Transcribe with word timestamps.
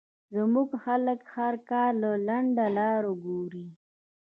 زمونږ 0.35 0.69
خلک 0.83 1.19
هر 1.35 1.53
کار 1.69 1.91
له 2.03 2.11
لنډه 2.27 2.65
لار 2.77 3.03
ګوري 3.23 3.67